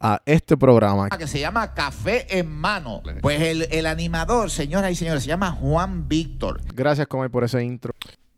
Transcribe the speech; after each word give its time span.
a 0.00 0.22
este 0.24 0.56
programa. 0.56 1.08
Que 1.10 1.26
se 1.26 1.40
llama 1.40 1.74
Café 1.74 2.38
en 2.38 2.50
Mano. 2.50 3.02
Pues 3.20 3.40
el, 3.40 3.86
animador, 3.86 4.50
señoras 4.50 4.92
y 4.92 4.96
señores, 4.96 5.22
se 5.22 5.28
llama 5.28 5.52
Juan 5.52 6.08
Víctor. 6.08 6.60
Gracias, 6.74 7.06
Comer, 7.06 7.30
por 7.30 7.44
ese 7.44 7.62
intro. 7.62 7.94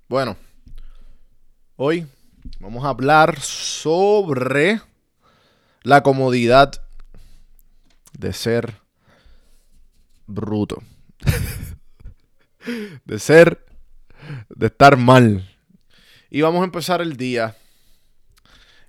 Bueno, 0.08 0.36
hoy 1.76 2.06
vamos 2.58 2.84
a 2.84 2.88
hablar 2.88 3.38
sobre 3.40 4.80
la 5.82 6.02
comodidad 6.02 6.72
de 8.18 8.32
ser 8.32 8.74
bruto. 10.26 10.82
de 13.04 13.18
ser, 13.18 13.66
de 14.48 14.66
estar 14.66 14.96
mal. 14.96 15.46
Y 16.30 16.40
vamos 16.40 16.62
a 16.62 16.64
empezar 16.64 17.00
el 17.00 17.16
día. 17.16 17.56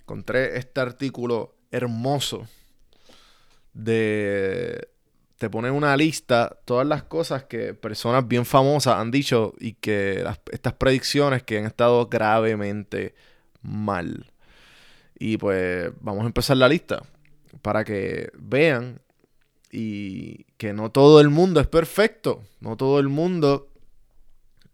Encontré 0.00 0.56
este 0.58 0.80
artículo 0.80 1.56
hermoso 1.70 2.46
de 3.72 4.88
te 5.42 5.50
ponen 5.50 5.72
una 5.72 5.96
lista 5.96 6.56
todas 6.64 6.86
las 6.86 7.02
cosas 7.02 7.44
que 7.44 7.74
personas 7.74 8.28
bien 8.28 8.44
famosas 8.44 8.98
han 8.98 9.10
dicho 9.10 9.54
y 9.58 9.72
que 9.72 10.24
estas 10.52 10.74
predicciones 10.74 11.42
que 11.42 11.58
han 11.58 11.64
estado 11.64 12.06
gravemente 12.06 13.16
mal. 13.60 14.30
Y 15.18 15.38
pues 15.38 15.90
vamos 16.00 16.22
a 16.22 16.26
empezar 16.26 16.56
la 16.58 16.68
lista 16.68 17.02
para 17.60 17.82
que 17.82 18.30
vean 18.38 19.00
y 19.72 20.44
que 20.58 20.72
no 20.72 20.92
todo 20.92 21.20
el 21.20 21.28
mundo 21.28 21.60
es 21.60 21.66
perfecto, 21.66 22.44
no 22.60 22.76
todo 22.76 23.00
el 23.00 23.08
mundo 23.08 23.68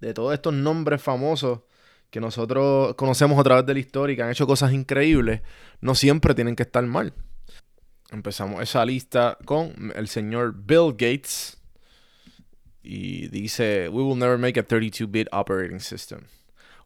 de 0.01 0.13
todos 0.13 0.35
estos 0.35 0.53
nombres 0.53 1.01
famosos 1.01 1.61
que 2.11 2.21
nosotros 2.21 2.95
conocemos 2.95 3.39
a 3.39 3.43
través 3.43 3.65
de 3.65 3.73
la 3.73 3.81
historia 3.81 4.13
y 4.13 4.17
que 4.17 4.23
han 4.23 4.31
hecho 4.31 4.47
cosas 4.47 4.73
increíbles, 4.73 5.41
no 5.81 5.95
siempre 5.95 6.35
tienen 6.35 6.57
que 6.57 6.65
estar 6.65 6.85
mal. 6.85 7.15
Empezamos 8.11 8.63
esa 8.63 8.85
lista 8.87 9.37
con 9.45 9.93
el 9.95 10.09
señor 10.09 10.55
Bill 10.55 10.93
Gates. 10.93 11.59
Y 12.83 13.29
dice, 13.29 13.89
we 13.91 14.03
will 14.03 14.19
never 14.19 14.39
make 14.39 14.59
a 14.59 14.67
32-bit 14.67 15.29
operating 15.31 15.81
system. 15.81 16.21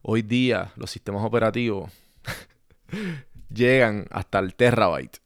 Hoy 0.01 0.21
día 0.21 0.73
los 0.75 0.91
sistemas 0.91 1.23
operativos 1.23 1.89
llegan 3.53 4.05
hasta 4.11 4.39
el 4.39 4.53
terabyte. 4.53 5.19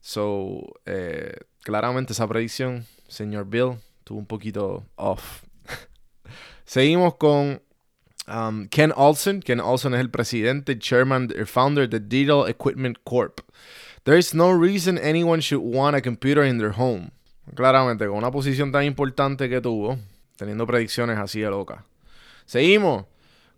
So, 0.00 0.80
eh, 0.86 1.36
claramente 1.62 2.14
esa 2.14 2.26
predicción, 2.26 2.86
señor 3.06 3.44
Bill, 3.46 3.78
tuvo 4.04 4.18
un 4.18 4.26
poquito 4.26 4.86
off. 4.96 5.42
Seguimos 6.64 7.16
con 7.16 7.60
um, 8.26 8.66
Ken 8.68 8.92
Olsen. 8.96 9.40
Ken 9.40 9.60
Olsen 9.60 9.92
es 9.92 10.00
el 10.00 10.10
presidente, 10.10 10.78
chairman, 10.78 11.28
founder 11.46 11.88
de 11.88 12.00
Digital 12.00 12.48
Equipment 12.48 12.98
Corp. 13.04 13.40
There 14.04 14.18
is 14.18 14.34
no 14.34 14.50
reason 14.50 14.98
anyone 14.98 15.40
should 15.40 15.62
want 15.62 15.96
a 15.96 16.00
computer 16.00 16.44
in 16.44 16.58
their 16.58 16.72
home. 16.76 17.12
Claramente, 17.54 18.06
con 18.06 18.18
una 18.18 18.30
posición 18.30 18.72
tan 18.72 18.84
importante 18.84 19.48
que 19.48 19.60
tuvo, 19.60 19.98
teniendo 20.36 20.66
predicciones 20.66 21.18
así 21.18 21.40
de 21.40 21.50
locas. 21.50 21.84
Seguimos 22.46 23.06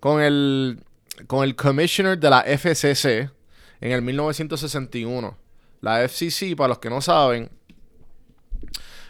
con 0.00 0.20
el, 0.20 0.80
con 1.26 1.44
el 1.44 1.56
commissioner 1.56 2.18
de 2.18 2.28
la 2.28 2.42
FCC 2.42 3.30
en 3.80 3.92
el 3.92 4.02
1961. 4.02 5.36
La 5.80 6.06
FCC, 6.06 6.54
para 6.56 6.68
los 6.68 6.78
que 6.78 6.90
no 6.90 7.00
saben, 7.00 7.50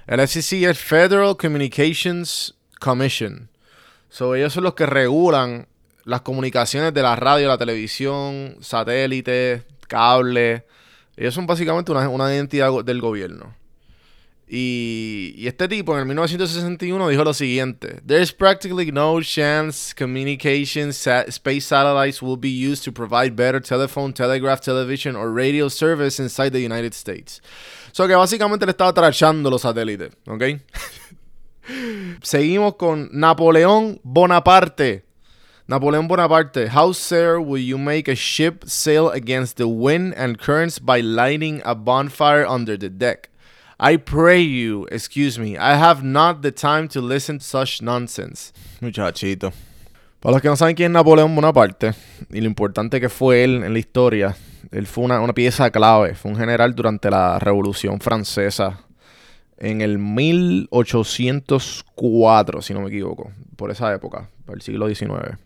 el 0.07 0.21
FCC 0.21 0.65
es 0.65 0.79
Federal 0.79 1.37
Communications 1.37 2.55
Commission. 2.79 3.49
So, 4.09 4.37
ellos 4.37 4.53
son 4.53 4.65
los 4.65 4.75
que 4.75 4.87
regulan 4.87 5.67
las 6.05 6.21
comunicaciones 6.21 6.95
de 6.95 7.03
la 7.03 7.17
radio, 7.17 7.49
la 7.49 7.59
televisión, 7.59 8.57
satélite, 8.61 9.65
cable, 9.89 10.67
ellos 11.17 11.35
son 11.35 11.47
básicamente 11.47 11.93
una, 11.93 12.09
una 12.09 12.35
identidad 12.35 12.85
del 12.85 13.01
gobierno. 13.01 13.55
Y, 14.47 15.35
y, 15.39 15.47
este 15.47 15.69
tipo 15.69 15.95
en 15.95 16.01
el 16.01 16.07
1961 16.07 17.09
dijo 17.09 17.25
lo 17.25 17.33
siguiente: 17.33 18.01
There's 18.07 18.31
practically 18.31 18.93
no 18.93 19.21
chance 19.23 19.95
communications 19.95 21.07
space 21.07 21.63
satellites 21.63 22.21
will 22.21 22.39
be 22.39 22.51
used 22.51 22.85
to 22.85 22.93
provide 22.93 23.35
better 23.35 23.61
telephone, 23.61 24.13
telegraph, 24.13 24.61
television 24.61 25.17
or 25.17 25.33
radio 25.33 25.71
service 25.71 26.23
inside 26.23 26.51
the 26.51 26.63
United 26.63 26.93
States. 26.93 27.43
So 27.93 28.07
que 28.07 28.15
básicamente 28.15 28.67
le 28.67 28.73
estaba 28.73 28.93
trachando 28.93 29.49
los 29.49 29.63
satélites, 29.63 30.11
¿ok? 30.27 30.43
Seguimos 32.23 32.75
con 32.77 33.09
Napoleón 33.13 33.99
Bonaparte. 34.03 35.05
Napoleón 35.67 36.09
Bonaparte, 36.09 36.69
how 36.69 36.93
sir 36.93 37.41
will 37.41 37.57
you 37.57 37.79
make 37.79 38.07
a 38.07 38.15
ship 38.15 38.65
sail 38.67 39.09
against 39.09 39.57
the 39.57 39.67
wind 39.67 40.13
and 40.15 40.39
currents 40.39 40.79
by 40.79 41.01
lighting 41.01 41.63
a 41.65 41.75
bonfire 41.75 42.47
under 42.47 42.77
the 42.77 42.91
deck? 42.91 43.31
I 43.81 43.97
pray 43.97 44.43
you, 44.43 44.87
excuse 44.93 45.39
me, 45.39 45.57
I 45.57 45.77
have 45.77 46.05
not 46.05 46.43
the 46.43 46.53
time 46.53 46.87
to 46.89 47.01
listen 47.01 47.39
to 47.39 47.45
such 47.45 47.81
nonsense. 47.81 48.53
Muchachito. 48.83 49.55
Para 50.21 50.35
los 50.35 50.43
que 50.43 50.51
no 50.51 50.57
saben 50.57 50.77
quién 50.77 50.93
es 50.93 50.93
Napoleón 50.93 51.35
Bonaparte 51.35 51.95
y 52.31 52.43
lo 52.43 52.47
importante 52.47 53.01
que 53.01 53.09
fue 53.09 53.45
él 53.45 53.65
en 53.65 53.73
la 53.73 53.79
historia, 53.79 54.37
él 54.71 54.87
fue 54.87 55.05
una, 55.05 55.23
una 55.23 55.33
pieza 55.33 55.71
clave, 55.71 56.15
fue 56.15 56.31
un 56.31 56.37
general 56.37 56.75
durante 56.75 57.11
la 57.11 57.39
Revolución 57.39 58.01
Francesa 58.01 58.81
en 59.57 59.81
el 59.81 59.99
1804, 59.99 62.61
si 62.61 62.75
no 62.75 62.83
me 62.83 62.89
equivoco, 62.89 63.33
por 63.57 63.71
esa 63.71 63.95
época, 63.95 64.29
por 64.45 64.57
el 64.57 64.61
siglo 64.61 64.95
XIX. 64.95 65.39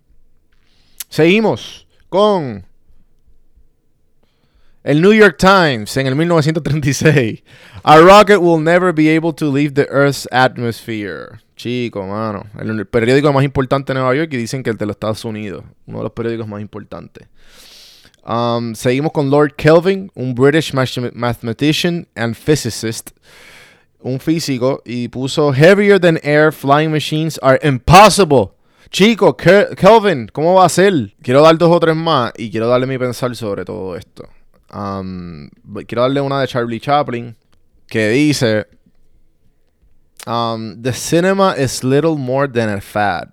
Seguimos 1.09 1.87
con 2.09 2.65
el 4.85 5.03
New 5.03 5.13
York 5.13 5.37
Times 5.39 5.97
en 5.97 6.07
el 6.07 6.15
1936. 6.17 7.43
A 7.83 7.99
rocket 8.01 8.41
will 8.41 8.63
never 8.63 8.93
be 8.93 9.15
able 9.15 9.33
to 9.33 9.51
leave 9.51 9.75
the 9.75 9.87
Earth's 9.91 10.27
atmosphere. 10.31 11.41
Chico, 11.57 12.07
mano. 12.07 12.47
El, 12.59 12.87
periódico 12.87 13.33
más 13.33 13.45
importante 13.45 13.93
de 13.93 13.99
Nueva 13.99 14.15
York 14.15 14.33
y 14.33 14.37
dicen 14.37 14.63
que 14.63 14.71
el 14.71 14.77
de 14.77 14.87
los 14.87 14.95
Estados 14.95 15.25
Unidos. 15.25 15.65
Uno 15.87 15.99
de 15.99 16.05
los 16.05 16.13
periódicos 16.13 16.47
más 16.47 16.61
importantes. 16.61 17.27
Um, 18.25 18.75
seguimos 18.75 19.13
con 19.13 19.31
Lord 19.31 19.57
Kelvin, 19.57 20.11
un 20.15 20.35
British 20.35 20.73
mathematician 20.73 22.07
and 22.15 22.35
physicist. 22.35 23.11
Un 24.01 24.21
físico. 24.21 24.83
Y 24.85 25.09
puso: 25.09 25.53
Heavier 25.53 25.99
than 25.99 26.19
air 26.23 26.53
flying 26.53 26.93
machines 26.93 27.39
are 27.43 27.59
impossible. 27.63 28.58
Chico, 28.91 29.37
Kelvin, 29.37 30.29
¿cómo 30.33 30.55
va 30.55 30.65
a 30.65 30.69
ser? 30.69 31.15
Quiero 31.23 31.43
dar 31.43 31.59
dos 31.59 31.71
o 31.71 31.79
tres 31.79 31.95
más 31.95 32.33
y 32.37 32.51
quiero 32.51 32.69
darle 32.69 32.87
mi 32.87 32.97
pensar 32.97 33.37
sobre 33.37 33.65
todo 33.65 33.97
esto. 33.97 34.25
Quiero 34.69 36.03
darle 36.03 36.21
una 36.21 36.41
de 36.41 36.49
Charlie 36.49 36.81
Chaplin 36.81 37.37
que 37.87 38.09
dice: 38.09 38.67
The 40.25 40.93
cinema 40.95 41.55
is 41.57 41.85
little 41.85 42.17
more 42.17 42.49
than 42.49 42.71
a 42.71 42.81
fad. 42.81 43.33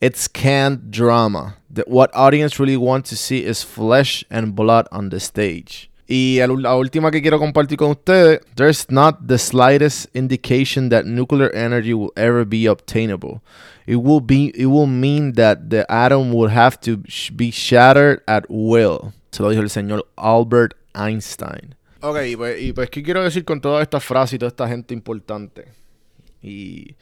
It's 0.00 0.28
canned 0.28 0.90
drama. 0.90 1.56
That 1.72 1.88
what 1.88 2.10
audience 2.14 2.60
really 2.60 2.76
want 2.76 3.06
to 3.06 3.16
see 3.16 3.44
is 3.44 3.64
flesh 3.64 4.24
and 4.30 4.54
blood 4.54 4.86
on 4.92 5.10
the 5.10 5.18
stage. 5.18 5.90
Y 6.06 6.38
la 6.38 6.74
última 6.76 7.10
que 7.10 7.22
quiero 7.22 7.38
compartir 7.38 7.78
con 7.78 7.90
ustedes, 7.90 8.40
there's 8.56 8.90
not 8.90 9.26
the 9.26 9.38
slightest 9.38 10.14
indication 10.14 10.90
that 10.90 11.06
nuclear 11.06 11.50
energy 11.54 11.94
will 11.94 12.12
ever 12.14 12.44
be 12.44 12.68
obtainable. 12.68 13.40
It 13.86 13.96
will 13.96 14.20
be 14.20 14.52
it 14.54 14.66
will 14.66 14.86
mean 14.86 15.32
that 15.34 15.70
the 15.70 15.86
atom 15.88 16.32
would 16.34 16.50
have 16.50 16.78
to 16.80 16.98
be 17.34 17.50
shattered 17.50 18.22
at 18.26 18.44
will. 18.48 19.12
Se 19.30 19.42
lo 19.42 19.50
dijo 19.50 19.62
el 19.62 19.70
señor 19.70 20.06
Albert 20.16 20.74
Einstein. 20.94 21.74
Ok, 22.00 22.18
y 22.26 22.36
pues, 22.36 22.62
y 22.62 22.72
pues, 22.74 22.90
¿qué 22.90 23.02
quiero 23.02 23.22
decir 23.22 23.46
con 23.46 23.62
todas 23.62 23.82
estas 23.82 24.04
frases 24.04 24.34
y 24.34 24.38
toda 24.38 24.48
esta 24.48 24.68
gente 24.68 24.92
importante? 24.92 25.68
Y, 26.42 26.96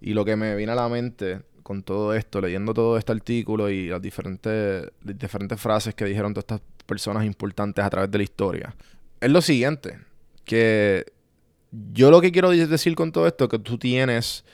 y 0.00 0.14
lo 0.14 0.24
que 0.24 0.34
me 0.34 0.56
viene 0.56 0.72
a 0.72 0.74
la 0.74 0.88
mente 0.88 1.42
con 1.62 1.84
todo 1.84 2.12
esto, 2.12 2.40
leyendo 2.40 2.74
todo 2.74 2.98
este 2.98 3.12
artículo 3.12 3.70
y 3.70 3.86
las 3.86 4.02
diferentes, 4.02 4.90
las 5.04 5.18
diferentes 5.18 5.60
frases 5.60 5.94
que 5.94 6.06
dijeron 6.06 6.34
todas 6.34 6.44
estas 6.44 6.60
personas 6.88 7.24
importantes 7.24 7.84
a 7.84 7.90
través 7.90 8.10
de 8.10 8.18
la 8.18 8.24
historia, 8.24 8.74
es 9.20 9.30
lo 9.30 9.42
siguiente, 9.42 9.98
que 10.44 11.04
yo 11.92 12.10
lo 12.10 12.20
que 12.20 12.32
quiero 12.32 12.50
decir 12.50 12.96
con 12.96 13.12
todo 13.12 13.26
esto 13.26 13.44
es 13.44 13.50
que 13.50 13.58
tú 13.58 13.78
tienes 13.78 14.44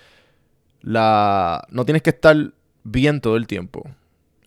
la... 0.82 1.64
no 1.70 1.84
tienes 1.84 2.02
que 2.02 2.10
estar 2.10 2.36
bien 2.82 3.20
todo 3.20 3.36
el 3.36 3.46
tiempo 3.46 3.88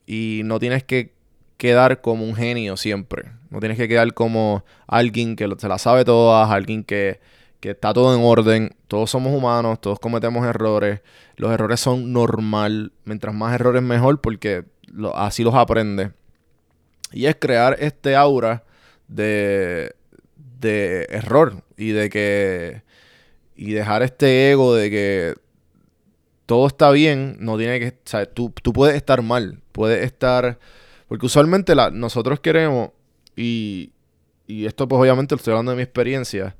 y 0.05 0.41
no 0.43 0.59
tienes 0.59 0.83
que 0.83 1.13
quedar 1.57 2.01
como 2.01 2.25
un 2.25 2.35
genio 2.35 2.77
siempre. 2.77 3.31
No 3.49 3.59
tienes 3.59 3.77
que 3.77 3.87
quedar 3.87 4.13
como 4.13 4.63
alguien 4.85 5.35
que 5.35 5.49
se 5.57 5.67
la 5.67 5.77
sabe 5.77 6.05
todas, 6.05 6.49
alguien 6.51 6.83
que, 6.83 7.19
que 7.59 7.71
está 7.71 7.93
todo 7.93 8.15
en 8.15 8.23
orden. 8.23 8.75
Todos 8.87 9.09
somos 9.09 9.33
humanos, 9.33 9.81
todos 9.81 9.99
cometemos 9.99 10.45
errores. 10.45 11.01
Los 11.35 11.51
errores 11.51 11.79
son 11.79 12.13
normal. 12.13 12.91
Mientras 13.05 13.33
más 13.33 13.53
errores 13.53 13.81
mejor 13.81 14.21
porque 14.21 14.65
así 15.15 15.43
los 15.43 15.55
aprende. 15.55 16.11
Y 17.11 17.25
es 17.25 17.35
crear 17.39 17.77
este 17.79 18.15
aura 18.15 18.63
de, 19.07 19.95
de 20.59 21.07
error 21.09 21.63
y 21.77 21.91
de 21.91 22.09
que... 22.09 22.83
Y 23.55 23.71
dejar 23.71 24.03
este 24.03 24.51
ego 24.51 24.75
de 24.75 24.91
que 24.91 25.35
todo 26.45 26.67
está 26.67 26.91
bien, 26.91 27.37
no 27.39 27.57
tiene 27.57 27.79
que... 27.79 28.17
O 28.17 28.25
tú, 28.27 28.53
tú 28.61 28.71
puedes 28.71 28.95
estar 28.95 29.21
mal, 29.21 29.61
puedes 29.71 30.05
estar 30.05 30.59
porque 31.07 31.25
usualmente 31.25 31.73
nosotros 31.93 32.39
queremos, 32.39 32.89
y, 33.35 33.91
y 34.45 34.65
esto 34.65 34.87
pues 34.87 34.99
obviamente 34.99 35.35
lo 35.35 35.37
estoy 35.37 35.51
hablando 35.51 35.71
de 35.71 35.77
mi 35.77 35.83
experiencia, 35.83 36.55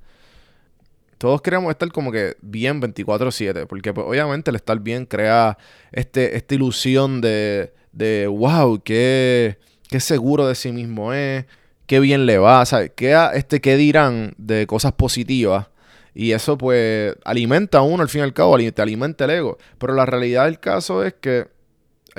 todos 1.17 1.41
queremos 1.41 1.71
estar 1.71 1.91
como 1.91 2.11
que 2.11 2.37
bien 2.41 2.81
24/7, 2.81 3.67
porque 3.67 3.93
pues 3.93 4.07
obviamente 4.07 4.51
el 4.51 4.55
estar 4.55 4.79
bien 4.79 5.05
crea 5.05 5.57
este, 5.91 6.37
esta 6.37 6.55
ilusión 6.55 7.19
de, 7.21 7.73
de 7.91 8.27
wow, 8.27 8.81
qué, 8.83 9.57
qué 9.89 9.99
seguro 9.99 10.47
de 10.47 10.55
sí 10.55 10.71
mismo 10.71 11.13
es, 11.13 11.45
qué 11.85 11.99
bien 11.99 12.25
le 12.25 12.37
va, 12.37 12.65
¿sabes? 12.65 12.91
¿Qué, 12.95 13.17
este, 13.33 13.61
qué 13.61 13.77
dirán 13.77 14.33
de 14.37 14.67
cosas 14.67 14.93
positivas? 14.93 15.67
Y 16.13 16.31
eso 16.31 16.57
pues 16.57 17.15
alimenta 17.23 17.79
a 17.79 17.81
uno 17.81 18.01
al 18.01 18.09
fin 18.09 18.21
y 18.21 18.23
al 18.23 18.33
cabo, 18.33 18.57
te 18.57 18.81
alimenta 18.81 19.25
el 19.25 19.31
ego. 19.31 19.57
Pero 19.77 19.93
la 19.93 20.05
realidad 20.05 20.45
del 20.45 20.59
caso 20.59 21.03
es 21.03 21.13
que 21.13 21.47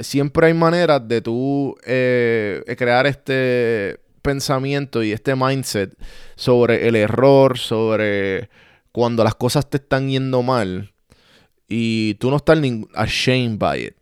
siempre 0.00 0.46
hay 0.46 0.54
maneras 0.54 1.06
de 1.06 1.20
tú 1.20 1.76
eh, 1.84 2.62
crear 2.78 3.06
este 3.06 3.98
pensamiento 4.22 5.02
y 5.02 5.12
este 5.12 5.34
mindset 5.34 5.94
sobre 6.36 6.86
el 6.86 6.94
error, 6.94 7.58
sobre 7.58 8.48
cuando 8.92 9.24
las 9.24 9.34
cosas 9.34 9.68
te 9.68 9.78
están 9.78 10.08
yendo 10.08 10.42
mal 10.42 10.92
y 11.68 12.14
tú 12.14 12.30
no 12.30 12.36
estás 12.36 12.58
ashamed 12.94 13.58
by 13.58 13.82
it. 13.82 13.97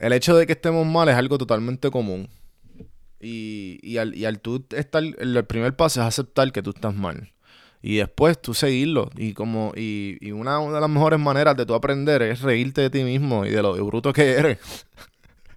El 0.00 0.12
hecho 0.12 0.36
de 0.36 0.46
que 0.46 0.54
estemos 0.54 0.84
mal 0.86 1.08
es 1.08 1.14
algo 1.14 1.38
totalmente 1.38 1.90
común. 1.90 2.28
Y, 3.20 3.78
y, 3.82 3.98
al, 3.98 4.16
y 4.16 4.24
al 4.24 4.40
tú 4.40 4.64
estar, 4.70 5.02
el 5.02 5.44
primer 5.44 5.76
paso 5.76 6.00
es 6.00 6.06
aceptar 6.06 6.50
que 6.52 6.62
tú 6.62 6.70
estás 6.70 6.94
mal 6.94 7.30
y 7.82 7.96
después 7.96 8.40
tú 8.40 8.54
seguirlo. 8.54 9.10
Y 9.16 9.32
como 9.32 9.72
y, 9.76 10.18
y 10.20 10.32
una, 10.32 10.58
de 10.58 10.80
las 10.80 10.90
mejores 10.90 11.18
maneras 11.18 11.56
de 11.56 11.66
tú 11.66 11.74
aprender 11.74 12.22
es 12.22 12.42
reírte 12.42 12.82
de 12.82 12.90
ti 12.90 13.04
mismo 13.04 13.44
y 13.46 13.50
de 13.50 13.62
lo 13.62 13.72
bruto 13.84 14.12
que 14.12 14.32
eres. 14.32 14.58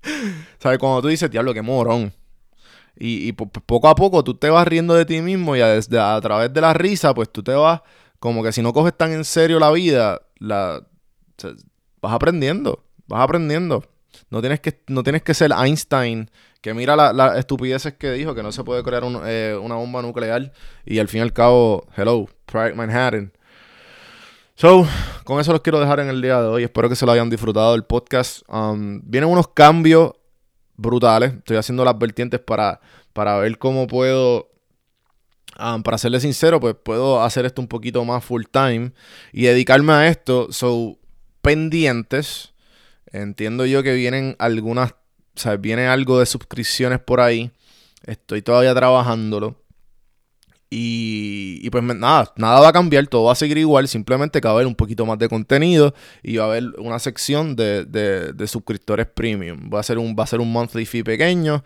¿Sabes? 0.60 0.80
Cuando 0.80 1.02
tú 1.02 1.08
dices, 1.10 1.30
diablo, 1.30 1.54
qué 1.54 1.62
morón. 1.62 2.14
Y, 2.96 3.28
y 3.28 3.32
poco 3.34 3.88
a 3.88 3.96
poco 3.96 4.24
tú 4.24 4.36
te 4.36 4.50
vas 4.50 4.68
riendo 4.68 4.94
de 4.94 5.06
ti 5.06 5.20
mismo 5.22 5.56
y 5.56 5.62
a 5.62 5.82
través 6.22 6.54
de 6.54 6.62
la 6.62 6.74
risa, 6.74 7.14
pues 7.14 7.32
tú 7.32 7.42
te 7.42 7.52
vas, 7.52 7.82
como 8.20 8.44
que 8.44 8.52
si 8.52 8.62
no 8.62 8.72
coges 8.72 8.96
tan 8.96 9.12
en 9.12 9.26
serio 9.26 9.60
la 9.60 9.72
vida, 9.72 10.22
la, 10.38 10.86
vas 12.02 12.14
aprendiendo, 12.14 12.84
vas 13.08 13.22
aprendiendo. 13.22 13.84
No 14.34 14.42
tienes 14.42 14.62
que, 14.62 14.82
no 14.88 15.04
tienes 15.04 15.22
que 15.22 15.36
ser 15.36 15.52
Einstein 15.52 16.28
que 16.60 16.74
mira 16.74 16.96
las 16.96 17.14
la 17.14 17.38
estupideces 17.38 17.94
que 17.94 18.10
dijo, 18.14 18.34
que 18.34 18.42
no 18.42 18.52
se 18.52 18.64
puede 18.64 18.82
crear 18.82 19.04
eh, 19.28 19.56
una 19.62 19.76
bomba 19.76 20.02
nuclear 20.02 20.52
y 20.88 20.98
al 20.98 21.08
fin 21.08 21.20
y 21.20 21.22
al 21.22 21.34
cabo, 21.34 21.86
hello, 21.96 22.26
Project 22.48 22.76
Manhattan. 22.76 23.32
So, 24.56 24.88
con 25.24 25.40
eso 25.40 25.52
los 25.52 25.62
quiero 25.62 25.80
dejar 25.80 26.00
en 26.00 26.10
el 26.10 26.20
día 26.20 26.42
de 26.42 26.48
hoy. 26.48 26.64
Espero 26.64 26.90
que 26.90 26.96
se 26.96 27.06
lo 27.06 27.12
hayan 27.12 27.30
disfrutado 27.30 27.74
del 27.74 27.84
podcast. 27.84 28.42
Um, 28.50 29.02
vienen 29.04 29.30
unos 29.30 29.50
cambios 29.50 30.14
brutales. 30.78 31.34
Estoy 31.34 31.58
haciendo 31.58 31.86
las 31.86 32.00
vertientes 32.00 32.40
para, 32.40 32.82
para 33.14 33.38
ver 33.38 33.60
cómo 33.60 33.86
puedo 33.86 34.50
um, 35.60 35.84
para 35.84 36.00
serles 36.00 36.24
sincero, 36.24 36.60
pues 36.60 36.74
puedo 36.82 37.22
hacer 37.22 37.46
esto 37.46 37.62
un 37.62 37.68
poquito 37.68 38.04
más 38.04 38.26
full 38.26 38.46
time 38.50 38.94
y 39.32 39.44
dedicarme 39.44 39.94
a 39.94 40.08
esto. 40.08 40.48
So, 40.52 40.98
pendientes. 41.44 42.53
Entiendo 43.14 43.66
yo 43.66 43.84
que 43.84 43.94
vienen 43.94 44.36
algunas 44.40 44.94
o 45.36 45.40
sea, 45.40 45.58
viene 45.58 45.88
algo 45.88 46.20
de 46.20 46.26
suscripciones 46.26 47.00
por 47.00 47.20
ahí. 47.20 47.52
Estoy 48.06 48.42
todavía 48.42 48.74
trabajándolo. 48.76 49.60
Y, 50.70 51.60
y, 51.62 51.70
pues 51.70 51.84
nada, 51.84 52.34
nada 52.36 52.60
va 52.60 52.70
a 52.70 52.74
cambiar, 52.74 53.06
todo 53.06 53.26
va 53.26 53.34
a 53.34 53.36
seguir 53.36 53.60
igual, 53.60 53.88
simplemente 53.88 54.42
que 54.42 54.48
va 54.48 54.54
a 54.54 54.56
haber 54.56 54.66
un 54.66 54.74
poquito 54.74 55.06
más 55.06 55.20
de 55.20 55.30
contenido 55.30 55.94
y 56.24 56.38
va 56.38 56.46
a 56.46 56.48
haber 56.48 56.64
una 56.80 56.98
sección 56.98 57.56
de, 57.56 57.86
de, 57.86 58.48
suscriptores 58.48 59.06
premium. 59.06 59.70
Va 59.72 59.82
a, 59.82 59.84
ser 59.84 60.00
un, 60.00 60.16
va 60.18 60.24
a 60.24 60.28
ser 60.28 60.40
un 60.40 60.52
monthly 60.52 60.88
fee 60.88 61.04
pequeño. 61.04 61.64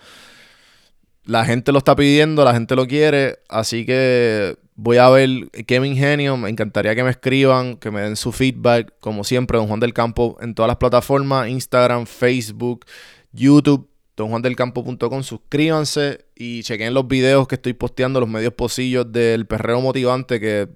La 1.23 1.45
gente 1.45 1.71
lo 1.71 1.77
está 1.77 1.95
pidiendo, 1.95 2.43
la 2.43 2.53
gente 2.53 2.75
lo 2.75 2.85
quiere, 2.85 3.39
así 3.47 3.85
que 3.85 4.57
voy 4.77 4.97
a 4.97 5.09
ver 5.09 5.49
qué 5.67 5.81
me 5.81 5.87
ingenio. 5.87 6.37
Me 6.37 6.49
encantaría 6.49 6.95
que 6.95 7.03
me 7.03 7.09
escriban, 7.09 7.75
que 7.75 7.91
me 7.91 8.01
den 8.01 8.15
su 8.15 8.31
feedback, 8.31 8.93
como 9.01 9.25
siempre, 9.25 9.57
Don 9.57 9.67
Juan 9.67 9.81
del 9.81 9.93
Campo 9.93 10.37
en 10.39 10.55
todas 10.55 10.67
las 10.67 10.77
plataformas, 10.77 11.49
Instagram, 11.49 12.05
Facebook. 12.05 12.85
YouTube, 13.33 13.89
donjuandelcampo.com. 14.15 15.23
Suscríbanse 15.23 16.25
y 16.35 16.63
chequen 16.63 16.93
los 16.93 17.07
videos 17.07 17.47
que 17.47 17.55
estoy 17.55 17.73
posteando, 17.73 18.19
los 18.19 18.29
medios 18.29 18.53
posillos 18.53 19.11
del 19.11 19.45
perreo 19.45 19.81
motivante 19.81 20.39
que 20.39 20.69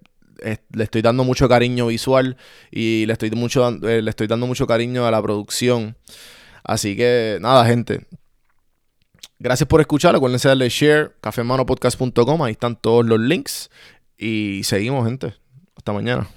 le 0.72 0.84
estoy 0.84 1.01
dando 1.01 1.24
mucho 1.24 1.48
cariño 1.48 1.88
visual 1.88 2.38
y 2.72 3.05
le 3.05 3.13
estoy, 3.13 3.29
mucho, 3.31 3.67
eh, 3.88 4.01
le 4.01 4.10
estoy 4.10 4.27
dando 4.27 4.48
mucho 4.48 4.65
cariño 4.67 5.05
a 5.05 5.12
la 5.12 5.22
producción. 5.22 5.96
Así 6.63 6.96
que 6.96 7.38
nada, 7.41 7.65
gente. 7.65 8.08
Gracias 9.43 9.67
por 9.67 9.81
escuchar. 9.81 10.15
Acuérdense 10.15 10.48
de 10.48 10.51
darle 10.51 10.69
share, 10.69 11.13
cafemanopodcast.com. 11.19 12.43
Ahí 12.43 12.51
están 12.51 12.75
todos 12.75 13.03
los 13.03 13.19
links. 13.19 13.71
Y 14.15 14.62
seguimos, 14.63 15.03
gente. 15.03 15.33
Hasta 15.75 15.93
mañana. 15.93 16.27